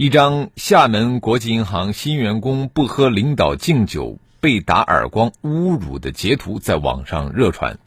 [0.00, 7.78] 一张厦门国际银行新员工不喝领导敬酒被打耳光侮辱的截图在网上热传。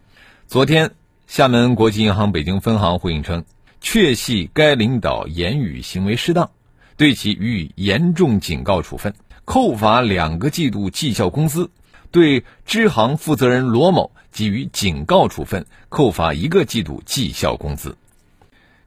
[0.45, 0.91] 昨天，
[1.25, 3.45] 厦门国际银行北京分行回应称，
[3.81, 6.51] 确系该领导言语行为失当，
[6.97, 11.71] 对其予以严重警告处分，扣罚两个季度绩效工资；
[12.11, 17.97] 对支行负责人罗某给予警告处分，扣罚一个季度绩效工资。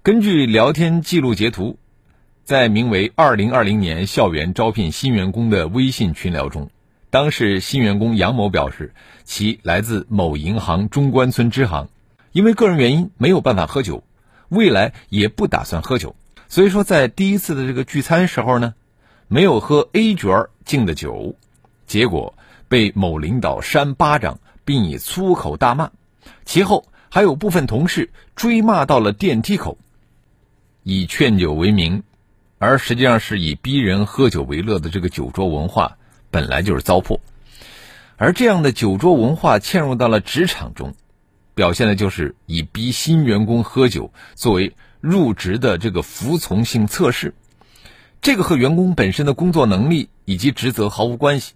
[0.04, 1.76] 根据聊天记录截图。
[2.46, 6.70] 在名为“二零二零年校园招聘新员工”的微信群聊中，
[7.10, 11.88] 当事新员工杨某表示，其来自某银行中关村支行，
[12.30, 14.04] 因为个人原因没有办法喝酒，
[14.48, 16.14] 未来也不打算喝酒。
[16.46, 18.74] 所以说，在第一次的这个聚餐时候呢，
[19.26, 21.34] 没有喝 A 角敬的酒，
[21.88, 25.90] 结果被某领导扇巴掌，并以粗口大骂。
[26.44, 29.78] 其后还有部分同事追骂到了电梯口，
[30.84, 32.04] 以劝酒为名。
[32.58, 35.98] 而实际上是以逼人喝酒为乐的这个酒桌文化
[36.30, 37.20] 本来就是糟粕，
[38.16, 40.94] 而这样的酒桌文化嵌入到了职场中，
[41.54, 47.34] 表现的就是以逼新员工喝酒作为入职的这个服从性测试，
[48.22, 51.52] 这个和员工本身的工作能力以及职责毫无关系，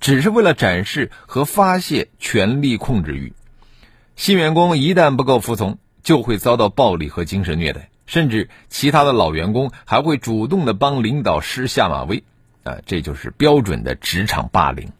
[0.00, 3.34] 只是为了展示和发泄权力控制欲。
[4.16, 7.90] 新员工一旦不够服从，就会遭到暴力和精神虐待。
[8.08, 12.24] 甚至其他的老员工还会主动的帮领导施下马威，
[12.64, 14.90] 啊，这就是标准的职场霸凌，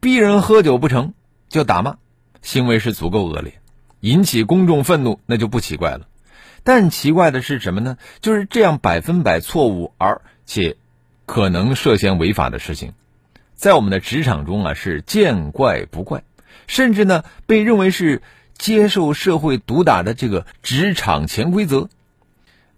[0.00, 1.14] 逼人喝酒不成
[1.48, 1.96] 就打骂，
[2.42, 3.60] 行为是足够恶劣，
[4.00, 6.08] 引起公众愤怒那就不奇怪了。
[6.64, 7.98] 但奇怪的是什么呢？
[8.20, 10.76] 就是这样百分百错误而且
[11.26, 12.94] 可能涉嫌违法的事情，
[13.54, 16.24] 在我们的职场中啊是见怪不怪，
[16.66, 18.22] 甚至呢被认为是
[18.58, 21.88] 接受社会毒打的这个职场潜规则。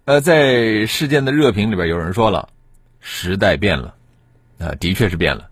[0.06, 2.50] 呃，在事件的热评里边，有人说了，
[3.00, 3.96] 时代变了，
[4.60, 5.50] 啊，的确是变了。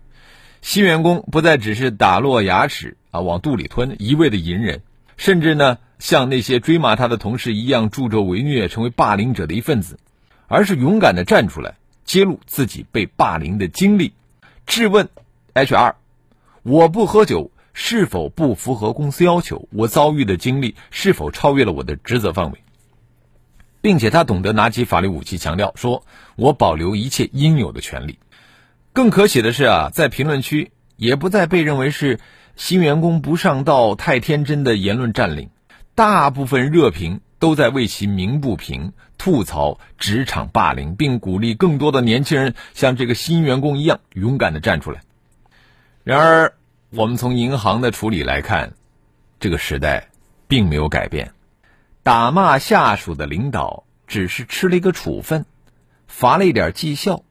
[0.61, 4.81] 新员工不再只是打落牙齿啊，往肚里吞，一味的隐忍，
[5.17, 9.99] 甚至呢，像那些追骂他的同事一样助纣为虐，成为霸凌者的一份子，
[10.47, 14.13] 而是勇敢的站出来，揭露自己被霸凌的经历，
[14.65, 15.09] 质问
[15.53, 15.95] HR：
[16.63, 19.67] 我不喝酒是否不符合公司要求？
[19.73, 22.59] 我遭遇的经历是否超越了我的职责范围？
[23.85, 28.17] 并且他懂得拿起法律武器，强调说：“我保留一切应有的权利。”
[28.93, 32.19] 更可喜的是啊，在评论区也不再被认为是
[32.55, 35.51] 新员工不上道、太天真的言论占领，
[35.93, 45.01] 大部分热评都在为其鸣不平，吐槽职场霸凌，并鼓励更多的年轻人像这个新员工一样勇敢的站出来。
[46.03, 46.53] 然而，
[46.89, 48.73] 我们从银行的处理来看，
[49.39, 50.07] 这个时代
[50.47, 51.34] 并没有改变。
[52.05, 55.47] 打骂下属的领导只是吃了一个处分，
[56.05, 57.23] 罚了一点绩效，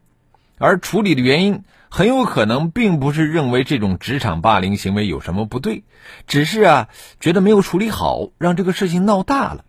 [0.58, 5.84] 而处理的原因很有可能并不是认为这种职场霸凌行为有什么不对，
[6.26, 6.88] 只是啊
[7.20, 9.64] 觉得没有处理好，让这个事情闹大了。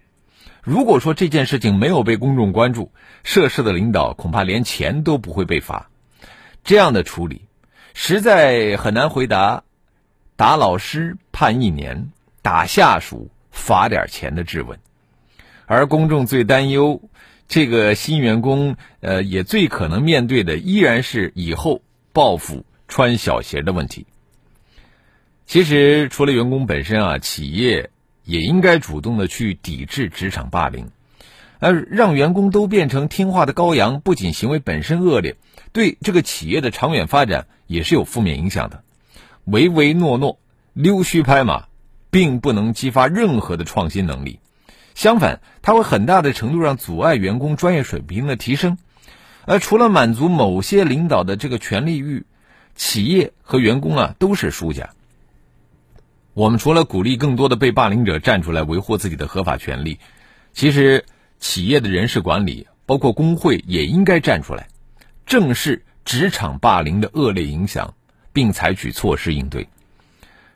[0.64, 2.92] 如果说这件事情没有被公众关注，
[3.24, 5.92] 涉事的领导恐怕连钱都不会被罚。
[6.64, 7.44] 这样的处理
[7.94, 9.66] 实在很难回答
[10.36, 12.10] 打老师判一年，
[12.42, 14.80] 打下属罚点钱的质问。
[15.68, 17.02] 而公众最担忧，
[17.48, 21.81] 这个新员工，呃，也最可能面对的依然是以后
[22.14, 24.06] 报复穿小鞋的问题。
[25.46, 27.92] 其实，除了员工本身啊，企业
[28.24, 30.90] 也应该主动的去抵制职场霸凌，
[31.59, 35.36] 而让员工都变成听话的羔羊，不仅行为本身恶劣，
[35.72, 38.84] 对这个企业的长远发展也是有负面影响的。
[39.45, 40.39] 唯唯诺诺、
[40.74, 41.66] 溜须拍马，
[42.10, 44.39] 并不能激发任何的创新能力。
[44.95, 48.77] 相反，它会很大的程度上阻碍员工专业水平的提升。
[49.45, 52.25] 而除了满足某些领导的这个权利欲，
[52.75, 54.89] 企业和员工啊都是输家。
[56.33, 60.00] 我们除了鼓励更多的被霸凌者站出来维护自己的合法权利，
[60.53, 61.06] 其实
[61.39, 64.68] 企业的人事管理，包括工会也应该站出来，
[65.25, 67.94] 正视职场霸凌的恶劣影响，
[68.31, 69.68] 并采取措施应对。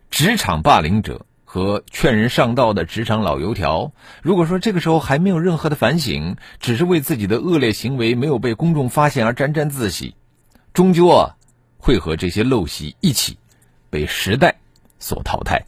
[0.09, 1.25] 职场霸凌者。
[1.51, 3.91] 和劝人上道的职场老油条，
[4.21, 10.13] 如果说这个时候还没有任何的反省，只是为自己的恶劣行为没有被公众发现而沾沾自喜，
[10.75, 11.35] 终究啊
[11.79, 13.39] 会和这些陋习一起
[13.89, 14.55] 被时代
[14.99, 15.65] 所淘汰。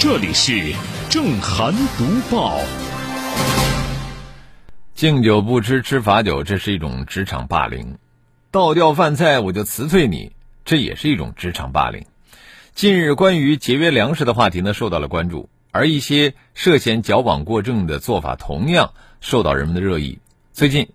[0.00, 0.74] 这里是
[1.08, 2.58] 正涵读报。
[4.94, 7.96] 敬酒不吃吃罚酒，这是一种职场霸凌；
[8.50, 10.32] 倒掉饭菜我就辞退你，
[10.64, 12.04] 这也是一种职场霸凌。
[12.74, 20.18] 近日，关于节约粮食的话题呢受到了关注，而一些涉嫌矫枉过正的做法同样受到人们的热议。
[20.52, 20.88] 最近，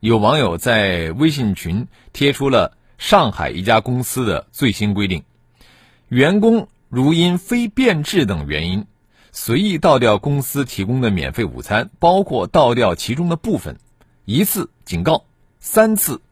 [0.00, 5.24] 有网友在微信群贴出了上海一家公司的最新规定：
[6.08, 6.68] 员工。
[6.88, 8.86] 如因非变质等原因，
[9.38, 13.76] 随意倒掉公司提供的免费午餐，包括倒掉其中的部分，
[14.24, 15.26] 一次警告，
[15.60, 16.22] 三次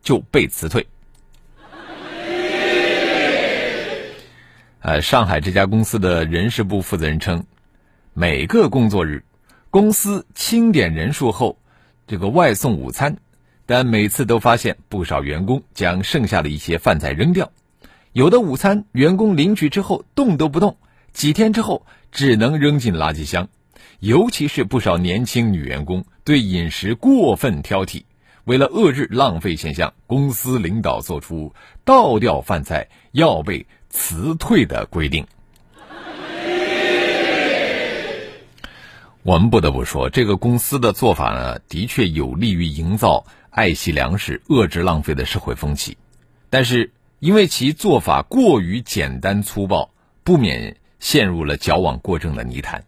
[0.00, 0.86] 就被辞退。
[4.78, 7.46] 呃，上海这家公司的人事部负责人称，
[8.14, 9.24] 每个工作日，
[9.70, 11.58] 公司清点人数后，
[12.06, 13.16] 这个外送午餐，
[13.66, 17.50] 但每次都发现不少员工将剩下的一些饭菜扔掉。
[18.12, 20.76] 有的午餐员工领取之后动都不动，
[21.12, 23.48] 几天之后只能扔进垃圾箱。
[24.00, 28.02] 尤其是不少年轻女员工对饮食过分挑剔，
[28.44, 31.54] 为了遏制浪费现象，公司领导做出
[31.84, 35.26] 倒掉饭菜要被辞退的规定。
[39.22, 45.96] 我们不得不说，这个公司的做法呢，的确有利于营造爱惜粮食、遏制浪费的社会风气，
[46.50, 46.90] 但是。
[47.22, 49.92] 因为其做法过于简单粗暴，
[50.24, 52.84] 不免陷入了矫枉过正的泥潭。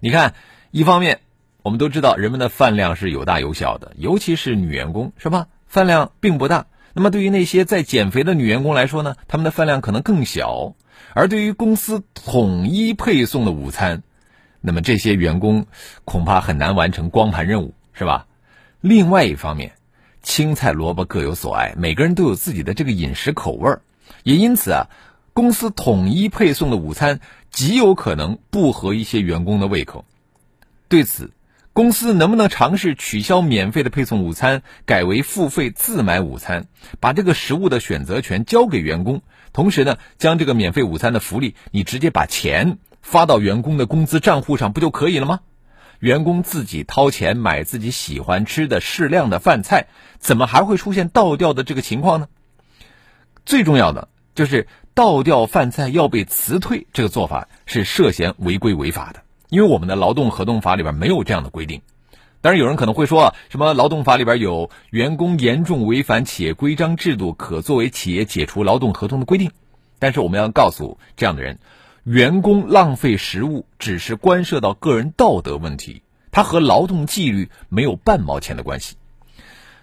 [0.00, 0.34] 你看，
[0.70, 1.20] 一方面，
[1.62, 5.48] 我们都知道人们的饭量是有大有小的，尤其是女员工，是吧？
[5.66, 6.66] 饭量并不大。
[6.94, 10.74] 那么，对于那些在减肥的女员工来说呢，她们的饭量可能更小。
[11.12, 14.02] 而对于公司统一配送的午餐，
[14.62, 15.66] 那么这些员工
[16.06, 18.26] 恐怕很难完成光盘任务，是吧？
[18.80, 19.72] 另外一方面，
[20.22, 23.82] 青菜萝卜各有所爱，每个人都有自己的这个饮食口味儿，
[24.22, 24.86] 也因此啊，
[25.34, 27.20] 公司统一配送的午餐
[27.50, 30.04] 极有可能不合一些员工的胃口。
[30.88, 31.32] 对此，
[31.72, 36.66] 公司能不能尝试取消免费的配送午餐，改为付费自买午餐，
[36.98, 39.22] 把这个食物的选择权交给员工，
[39.52, 45.40] 同时呢，将这个免费午餐的福利，你直接把钱发到员工的工资账户上，不就可以了吗？
[46.00, 52.28] 员工自己掏钱买自己喜欢吃的适量的饭菜，怎么还会出现倒掉的这个情况呢？
[53.44, 61.82] 最重要的就是倒掉饭菜要被辞退，这个做法是涉嫌违规违法的，因为我们的劳动合同法里边没有这样的规定。
[62.40, 69.50] 当然，有人可能会说，什么劳动法里边有员工严重违反企业规章制度可作为企业解除劳动合同的规定，
[69.98, 71.58] 但是我们要告诉这样的人。
[72.04, 78.94] 员工浪费食物只是关涉到个人道德问题，它和劳动纪律没有半毛钱的关系。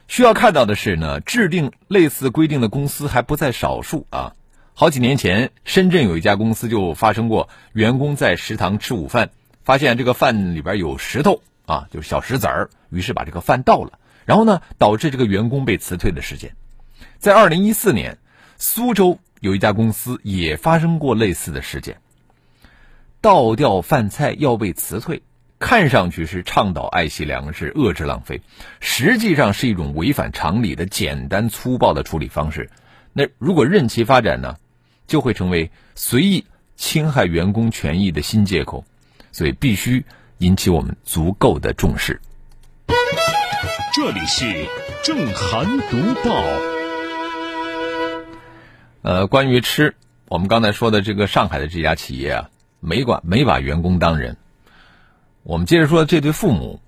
[0.08, 4.34] 需要看到的是呢，制定类似规定的公司还不在少数啊。
[4.78, 9.30] 好几年前，深圳有一家公司就发生过员工在食堂吃午饭，
[9.64, 16.58] 发现这个饭里边有石头啊，就是小石子儿，于是把这个饭倒了，然后呢，导致这个员工被辞退的事件。
[17.20, 18.18] 在二零一四年，
[18.58, 22.02] 苏州有一家公司也发生过类似的事件。
[23.22, 25.24] 倒掉饭菜要被辞退，
[25.58, 28.42] 看上去是倡导爱惜粮食、遏制浪费，
[28.82, 32.70] 实际上是一种违反常理的简单粗暴的处理方式。
[33.14, 34.58] 那如果任其发展呢，
[35.08, 36.46] 就会成为随意
[36.76, 38.86] 侵害员工权益的新借口，
[39.32, 40.06] 所以必须
[40.40, 42.22] 引起我们足够的重视。
[43.94, 44.68] 这里是
[45.04, 46.36] 正涵读报。
[49.02, 49.96] 呃，关于吃，
[50.28, 52.50] 我们刚才说的这个上海的这家企业啊。
[52.82, 54.38] 没管没把员工当人，
[55.42, 56.82] 我们接着说这对父母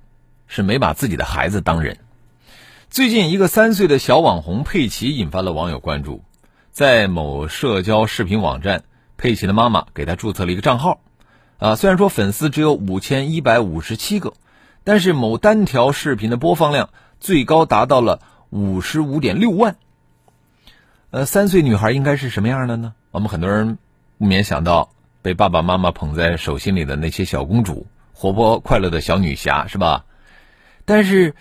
[0.46, 1.98] 是没把自己的孩子当人。
[2.92, 6.24] 最近，一个三岁的小网红佩奇引发了网友关注。
[6.77, 8.84] 在某社交视频网站，
[9.17, 11.01] 佩奇的妈妈给他注册了一个账号。
[11.57, 14.34] 啊，虽然说粉丝只有五千一百五十七个，
[14.84, 19.77] 但是某单条视频的播放量最高达到了五十五点六万。
[21.10, 22.93] 呃，三岁女孩应该是什么样的呢？
[23.10, 23.79] 我们很多人
[24.19, 24.91] 不免想到。
[25.24, 30.05] 被爸爸妈妈捧在手心里的那些小公主，活泼快乐的小女侠，是吧？
[30.86, 31.34] 但是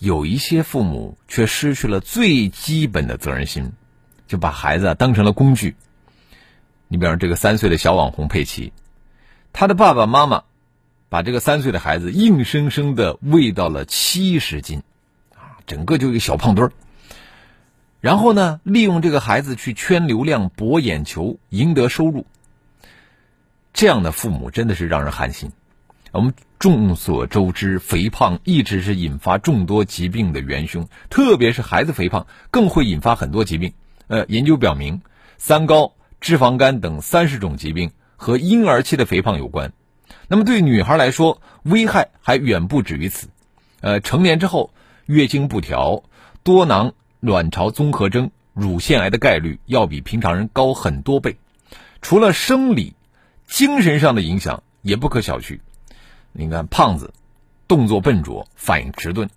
[0.00, 3.70] 有一些父母却失去了最基本的责任心，
[4.30, 5.74] 就把孩子当成了工具。
[6.86, 8.72] 你比方这个三岁的小网红佩奇，
[9.52, 10.44] 他的爸爸妈妈
[11.08, 14.84] 把这个三岁的孩子硬生生的喂到了七十斤，
[15.34, 16.72] 啊，整个就一个小胖墩儿。
[18.00, 22.24] 然后呢，利用这个孩子去圈流量、博眼球、赢得收入。
[23.72, 25.50] 这样的父母真的是让人寒心。
[26.12, 33.72] 我们众所周知，肥胖一直是引发众多疾病的元凶，特别是孩子肥胖更会引发很多疾病。
[34.10, 35.02] 呃，研究表明，
[35.38, 39.72] 三高、脂肪肝等三十种疾病和婴儿期的肥胖有关。
[40.26, 43.28] 那么对女孩来说，危害还远不止于此。
[43.80, 44.74] 呃，成年之后，
[45.06, 46.02] 月经不调、
[46.42, 46.92] 多囊。
[47.20, 51.36] 卵巢综合征、乳腺癌的概率要比平常人高很多倍，
[52.00, 52.94] 除了生理，
[53.46, 55.60] 精神上的影响也不可小觑。
[56.32, 57.12] 你看，胖子，
[57.68, 59.28] 动作笨拙，反应迟钝，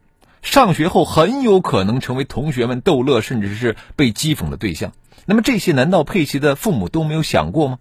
[0.44, 4.92] 上学后很有可能成为同学们逗乐，甚至是被讥讽的对象。
[5.26, 7.80] 那么这些难道佩奇的父母都没有想过吗？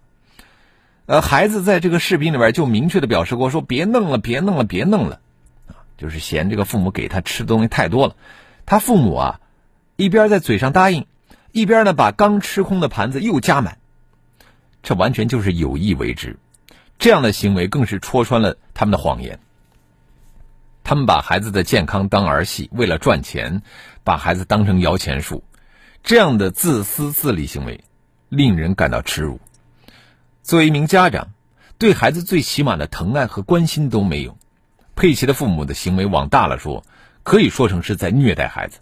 [1.05, 5.19] 呃，孩子在这个视频里边就明确的表示过，说别弄了，别弄了，别弄了，
[5.67, 8.15] 啊，就是嫌这个父母给他吃的东西太多了。
[8.65, 9.39] 他父母啊。
[9.95, 11.05] 一边在嘴上答应，
[11.51, 13.77] 一边呢把刚吃空的盘子又加满，
[14.81, 16.37] 这完全就是有意为之。
[16.97, 19.37] 这样的行为更是戳穿了他们的谎言。
[20.83, 23.61] 他们把孩子的健康当儿戏，为了赚钱，
[24.03, 25.43] 把孩子当成摇钱树。
[26.03, 27.83] 这样的自私自利行为，
[28.27, 29.39] 令人感到耻辱。
[30.41, 31.29] 作为一名家长，
[31.77, 34.37] 对孩子最起码的疼爱和关心都没有。
[34.95, 36.83] 佩奇的父母的行为，往大了说，
[37.23, 38.79] 可以说成是在虐待孩子。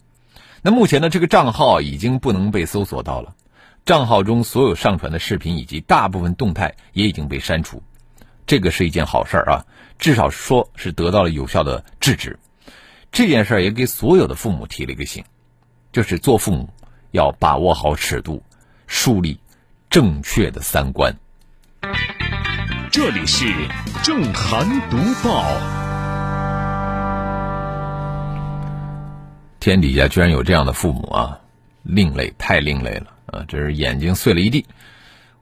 [0.64, 3.36] 那目前呢，这个账号已经不能被搜索到了，
[3.86, 7.84] 账号中所有上传的视频以及大部分动态也已经被删除，
[8.52, 9.64] 这个是一件好事儿啊，
[9.98, 12.38] 至少说是得到了有效的制止。
[13.10, 15.24] 这件事儿也给所有的父母提了一个醒，
[15.94, 16.70] 就是做父母
[17.12, 18.44] 要把握好尺度，
[18.88, 19.40] 树立
[19.90, 21.16] 正确的三观。
[22.92, 23.46] 这里是
[24.04, 25.46] 正涵读报。
[29.62, 31.40] 天底下居然有这样的父母啊，
[31.84, 33.46] 另类，太另类了啊！
[33.48, 34.66] 这是眼睛碎了一地。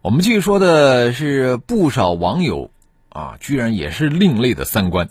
[0.03, 2.69] 我们继续说的是，不少网友
[3.09, 5.09] 啊，居然也是另类的三观。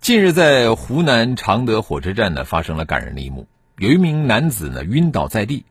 [0.00, 3.46] 近日，在湖南常德火车站呢，发生了感人的一幕。
[3.76, 5.64] 有一名男子呢晕倒在地，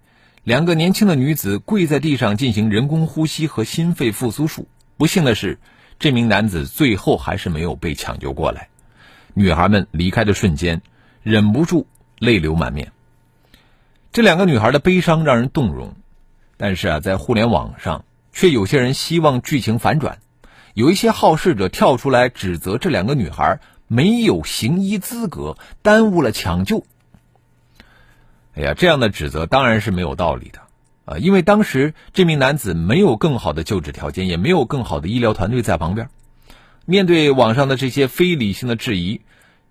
[0.43, 4.67] 两个年轻的女子跪在地上进行人工呼吸和心肺复苏术。
[4.97, 5.59] 不幸的是，
[5.99, 8.69] 这名男子最后还是没有被抢救过来。
[9.33, 10.81] 女孩们离开的瞬间。
[11.23, 11.87] 忍不住
[12.19, 12.93] 泪流满面。
[14.13, 15.93] 这两个女孩的悲伤让人动容，
[16.55, 20.19] 但是啊，在互联网上却有些人希望剧情反转，
[20.77, 26.85] 有一些好事者跳出来指责这两个女孩没有行医资格，耽误了抢救。
[28.53, 30.59] 哎呀，这样的指责当然是没有道理的
[31.05, 36.09] 啊，因为当时这名男子没有更好的救治条件，也没有更好的医疗团队在旁边。
[36.85, 39.21] 面对网上的这些非理性的质疑。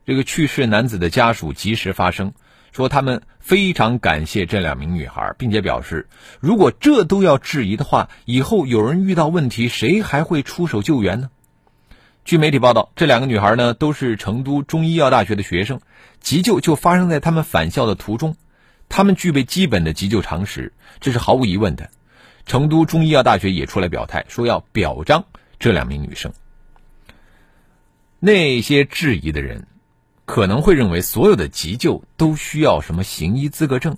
[0.06, 2.32] 这个去世男子的家属及时发声，
[2.76, 11.30] 说他们非常感谢这两名女孩，并且表示，如果这都要质疑的话，以后有人遇到问题，谁还会出手救援呢？
[12.26, 15.80] 据媒体报道，这两个女孩呢都是成都中医药大学的学生，
[16.20, 18.36] 急救就发生在他们返校的途中，
[18.90, 21.88] 他们具备基本的急救常识，这是毫无疑问的。
[22.44, 25.24] 成都中医药大学也出来表态，说要表彰
[25.58, 26.30] 这两名女生。
[28.20, 29.66] 那些质疑的人。
[30.26, 33.96] 可能会认为所有的急救都需要什么行医资格证，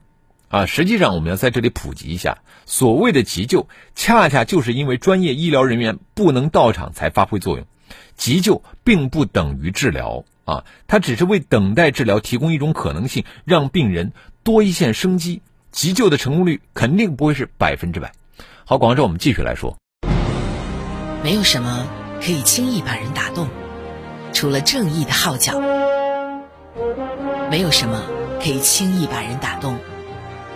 [0.49, 7.67] 啊，实际上我们要在这里普及一下，所谓的急救，恰恰就是因为专业医疗人员不能到场才发挥作用。
[8.15, 15.41] 急救并不等于治疗啊，它只是为等待治疗提供一种可能性，让病人多一线生机。
[15.73, 18.13] 急救的成功率肯定不会是百分之百。
[18.67, 19.79] 好，广州，我们继续来说，
[21.23, 21.87] 没有什么
[22.21, 23.49] 可以轻易把人打动，
[24.33, 25.78] 除了正义的号角。
[27.51, 28.03] 没有什么
[28.43, 29.79] 可以轻易把人打动，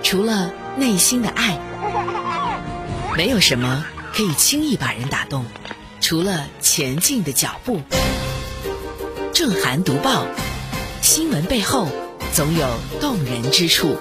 [0.02, 1.58] 除了内心的爱；
[3.16, 5.44] 没有什么可以轻易把人打动，
[6.00, 7.80] 除了前进的脚步。
[9.32, 10.26] 正涵读报，
[11.00, 11.88] 新闻背后
[12.32, 12.68] 总有
[13.00, 13.96] 动人之处。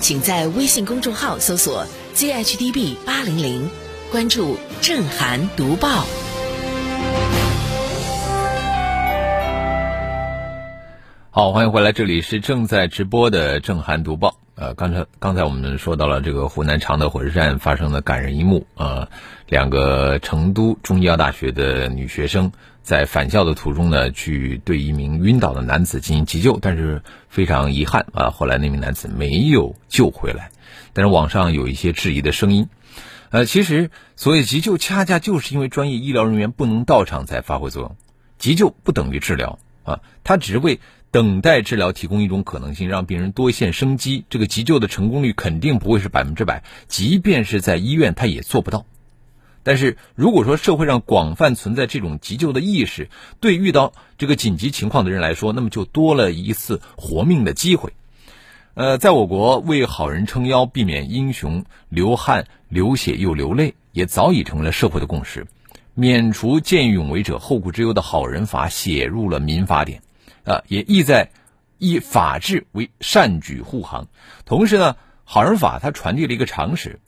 [0.00, 1.86] 请在微信公众号搜索
[2.16, 3.70] “zhdb 八零零”，
[4.10, 6.04] 关注正涵读报。
[11.36, 14.38] 好，欢迎回来，这里是正在直播的正涵读报。
[14.54, 19.08] 呃，刚才刚才我们说到了这个湖南常德火车站发生的感人一幕啊，
[19.48, 22.52] 两个成都中医药大学的女学生
[22.84, 30.52] 在返校的途中呢，去对一名晕倒的男子进行急救，但是非常遗憾啊，后来那名男子没有救回来。
[30.92, 32.68] 但是网上有一些质疑的声音，
[33.30, 37.96] 呃，其实所谓急救，恰恰就是因为专业医疗人员不能到场才发挥作用。
[38.38, 40.78] 急救不等于治疗啊，它只是为
[41.14, 44.24] 等待治疗提供一种可能性，让病人多一线生机。
[44.28, 48.84] 这个急救的成功率肯定不会是百分之百，即便是在医院，他也做不到。
[49.62, 57.92] 但是如果说社会上广泛存在这种急救的意识，对遇到这个紧急情况的人来说，那么就多了一次活命的机会。
[58.74, 65.46] 呃，在我国，为好人撑腰，避免英雄流汗、流血又流泪，也早已成为了社会的共识。
[65.94, 70.02] 免除见义勇为者后顾之忧的好人法写入了民法典，
[70.44, 71.30] 啊，也意在
[71.78, 74.08] 以法治为善举护航。
[74.44, 77.00] 同时呢，好人法它传递了一个常识：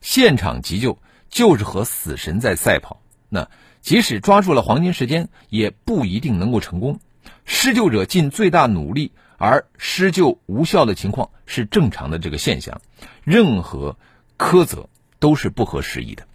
[0.00, 0.98] 现场急救
[1.30, 3.00] 就是和死神在赛跑。
[3.28, 3.48] 那
[3.80, 7.00] 即使抓住了黄金时间，也不一定能够成功。
[7.44, 9.12] 施救者尽最大努力。
[9.38, 12.80] 而施救无效的情况是正常的这个现象，
[13.24, 13.96] 任何
[14.38, 16.28] 苛责都是不合时宜的。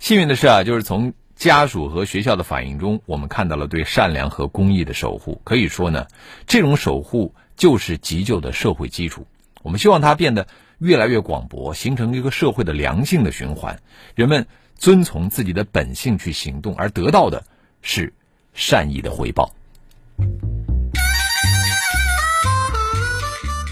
[0.00, 5.40] 幸运的是啊，就是从家属和学校的反应中，我们看到了对善良和公益的守护。
[5.42, 6.06] 可以说呢，
[6.46, 9.26] 这种守护就是急救的社会基础。
[9.62, 10.46] 我们希望它变得
[10.78, 13.80] 越来越广博，形成一个社会的良性的循环。
[14.14, 17.42] 人们遵从自己的本性去行动，而得到的
[17.80, 18.12] 是
[18.52, 19.50] 善意的回报。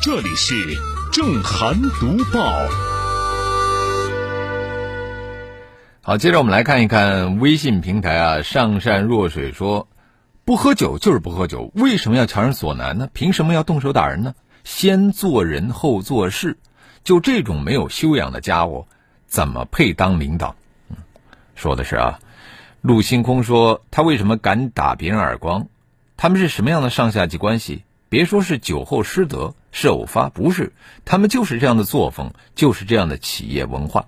[0.01, 0.55] 这里是
[1.13, 2.98] 正涵读报。
[6.09, 9.89] 好，接着我们来看一看微信平台啊，上善若水说，
[10.47, 13.11] 不喝酒就是不喝酒，为什么要强人所难呢？
[13.13, 14.35] 凭什么要动手打人呢？
[14.65, 16.57] 先做人后做事，
[17.05, 18.87] 就这种没有修养的家伙，
[19.27, 20.57] 怎么配当领导？
[21.55, 22.21] 说的是啊，
[22.81, 25.67] 陆星空说，他为什么敢打别人耳光？
[26.17, 27.85] 他们是什么样的上下级关系？
[28.09, 29.53] 别说是酒后失德。
[29.73, 30.73] 是偶发，不是
[31.05, 34.07] 他们就是这样的作风，就是这样的企业文化。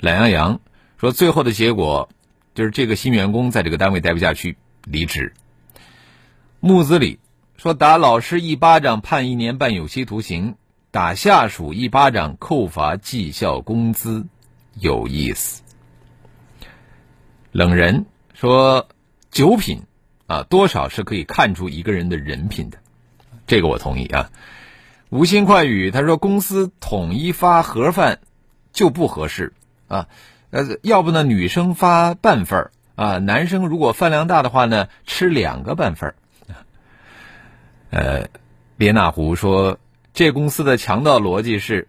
[0.00, 0.60] 懒羊羊
[0.98, 2.08] 说，最后的结果
[2.54, 5.32] 就是这个新员工在这个单位待不下去，离职。
[6.58, 7.20] 木子李
[7.56, 10.56] 说，打老师一巴掌判一年半有期徒刑，
[10.90, 14.26] 打下属一巴掌扣罚绩效工资，
[14.74, 15.62] 有意思。
[17.52, 18.88] 冷人说，
[19.30, 19.82] 酒品
[20.26, 22.78] 啊，多少是可以看出一个人的人品的。
[23.46, 24.30] 这个我同意啊，
[25.10, 28.18] 无心快语他说公司统一发盒饭
[28.72, 29.52] 就不合适
[29.86, 30.08] 啊，
[30.50, 36.14] 呃，要不呢女生发半份啊，男生如果饭量大的话呢，吃两个半份儿。
[37.90, 38.28] 呃，
[38.76, 39.78] 列那湖说
[40.12, 41.88] 这公司的强盗逻辑是，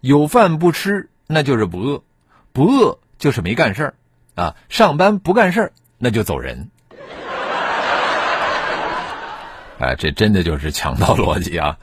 [0.00, 2.02] 有饭不吃那就是不饿，
[2.52, 3.94] 不饿就是没干事儿
[4.34, 6.70] 啊，上班不干事儿那就走人。
[9.78, 11.78] 哎， 这真的就是强盗逻辑啊！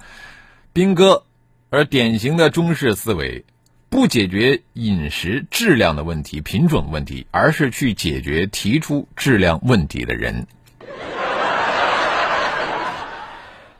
[0.73, 1.23] 兵哥，
[1.69, 3.45] 而典型的中式思维，
[3.93, 10.47] 不解决饮食质量的问题、品种问题，而是去解决提出质量问题的人。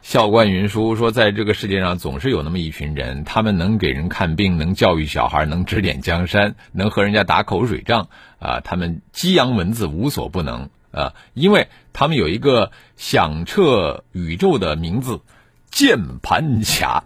[0.04, 8.60] 校官云书说，在这个世界上总是有那么一群人，他们能给人看病，能教育小孩，能指点江山，能和人家打口水仗啊！
[8.60, 10.70] 他们激扬文字无所不能。
[10.92, 15.22] 啊，因为他们有一个响彻宇宙的名字——
[15.72, 17.06] 键盘侠。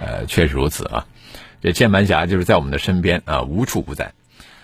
[0.00, 1.06] 呃，确实如此啊，
[1.62, 4.12] 这键盘侠就是在我们的身边啊，无处不在。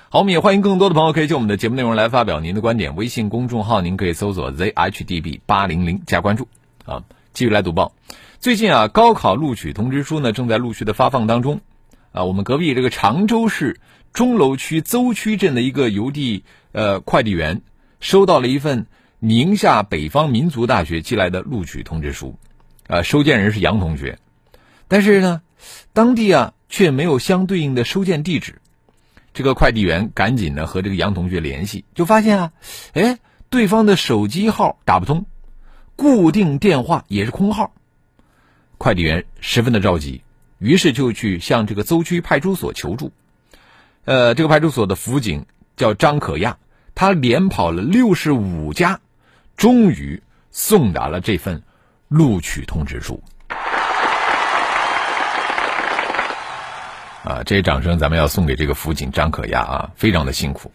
[0.09, 2.97] 好，我们也欢迎更多的朋友可以就我们的节目内容来发表您的观点。
[2.97, 6.49] 微信公众号您可以搜索 zhdb 八零零加关注
[6.85, 7.05] 啊。
[7.33, 7.93] 继续来读报，
[8.41, 11.61] 最近啊，高考录取通知书呢正在陆续的发放当中
[12.13, 12.25] 啊。
[12.25, 13.81] 我们隔壁这个常州市。
[14.13, 17.63] 钟楼区邹区镇的一个邮递呃快递员
[17.99, 18.87] 收到了一份
[19.21, 22.39] 宁夏北方民族大学寄来的录取通知书，
[22.89, 24.19] 啊，收件人是杨同学，
[24.93, 25.41] 但是呢，
[25.95, 28.61] 当地啊却没有相对应的收件地址。
[29.33, 32.53] 这个快递员赶紧呢和这个杨同学联系，就发现啊，
[32.93, 35.25] 哎，对方的手机号打不通，
[35.97, 37.73] 固定电话也是空号。
[38.77, 40.25] 快递员十分的着急，
[40.59, 43.13] 于是就去向这个邹区派出所求助。
[44.05, 46.59] 呃，这个派出所的辅警叫张可亚，
[46.95, 49.01] 他连跑了六十五家，
[49.57, 51.63] 终于送达了这份
[52.09, 53.23] 录取通知书。
[57.25, 60.73] 啊，这些掌声咱们要送给这个辅警张可亚啊，非常的辛苦。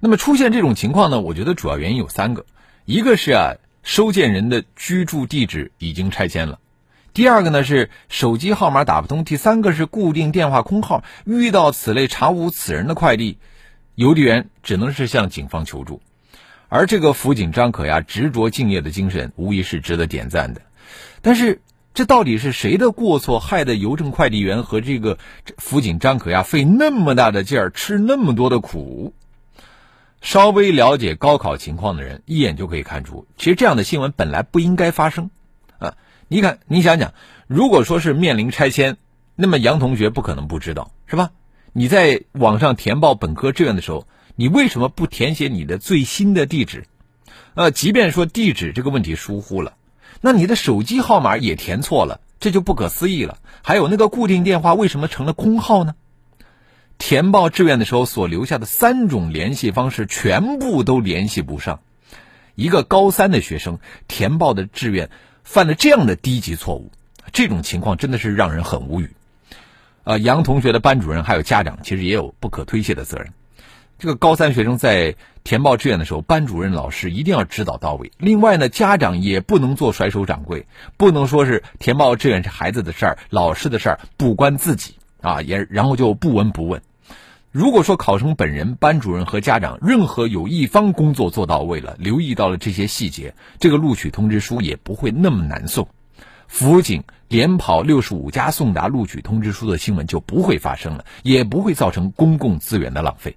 [0.00, 2.44] 那么出现这种情况呢，我觉得主要原因有三个，
[2.84, 6.58] 一个是啊，收件人的居住地址已经拆迁了。
[7.12, 11.04] 第二个呢是手机号码打不通，第三个是固定电话空号。
[11.24, 13.38] 遇到此类查无此人的快递，
[13.94, 16.02] 邮递员只能是向警方求助。
[16.68, 20.62] 而这个辅警张可亚执着敬业的精神，无疑是值得点赞的。
[21.22, 21.60] 但是
[21.94, 25.16] 这到底是谁的过错，害得邮政快递员和这个
[25.58, 29.14] 辅警张可亚费那么大的劲儿，吃那么多的苦？
[30.20, 35.30] 稍微了解高考情况的人，一眼就可以看出，其实这样的新闻本来不应该发生。
[35.78, 35.94] 啊，
[36.26, 37.14] 你看，你想想，
[37.46, 38.96] 如果说是面临拆迁，
[39.36, 41.30] 那么杨同学不可能不知道，是吧？
[41.72, 46.86] 你在网上填报本科志愿的时候，你为什么不填写你的最新的地址？
[47.54, 49.74] 呃，即便说地址这个问题疏忽了。
[50.26, 53.36] 那你的手机号码也填错了，这就不可思议了。
[53.62, 55.96] 还有那个固定电话为什么成了空号呢？
[56.96, 61.80] 填报志愿的时候所留下的三种联系方式全部都联系不上。
[62.54, 65.10] 一个高三的学生填报的志愿
[65.42, 66.90] 犯了这样的低级错误，
[67.30, 69.14] 这种情况真的是让人很无语。
[70.04, 73.34] 呃，杨同学的班主任还有家长其实也有不可推卸的责任。
[73.98, 78.10] 这个高三学生在填报志愿的时候，班主任老师一定要指导到位。
[78.18, 86.82] 另外呢，家长也不能做甩手掌柜，不能说是填报志愿是孩子的事儿、老师的事儿，不关自己啊，也然后就不闻不问。
[87.50, 95.86] 如果说考生本人、班主任和家长任何有一方工作做到位了，留意到了这些细节，这个录取通知书也不会那么难送，
[96.48, 103.36] 辅警连跑六十五家送达录取通知书的新闻就不会发生了，也不会造成公共资源的浪费。